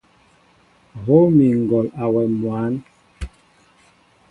[1.03, 2.73] Hów mi ŋgɔl awɛm mwǎn.